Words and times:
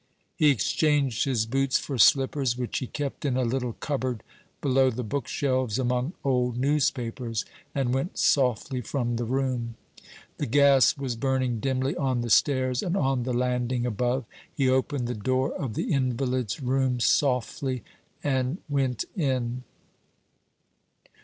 He 0.35 0.49
exchanged 0.49 1.25
his 1.25 1.45
boots 1.45 1.77
for 1.77 1.99
slippers, 1.99 2.57
which 2.57 2.79
he 2.79 2.87
kept 2.87 3.23
in 3.23 3.37
a 3.37 3.43
little 3.43 3.73
cupboard 3.73 4.23
below 4.59 4.89
the 4.89 5.03
bookshelves, 5.03 5.77
among 5.77 6.13
old 6.23 6.57
newspapers, 6.57 7.45
and 7.75 7.93
went 7.93 8.17
softly 8.17 8.81
from 8.81 9.17
the 9.17 9.25
room. 9.25 9.75
The 10.39 10.47
gas 10.47 10.97
was 10.97 11.15
burning 11.15 11.59
dimly 11.59 11.95
on 11.95 12.21
the 12.21 12.31
stairs 12.31 12.81
and 12.81 12.97
on 12.97 13.21
the 13.25 13.31
landing 13.33 13.85
above. 13.85 14.25
He 14.51 14.67
opened 14.67 15.05
the 15.07 15.13
door 15.13 15.53
of 15.53 15.75
the 15.75 15.93
invalid's 15.93 16.61
room 16.63 16.99
softly, 16.99 17.83
and 18.23 18.57
went 18.67 19.05
in. 19.15 19.61